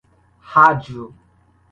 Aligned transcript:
rádio 0.51 1.13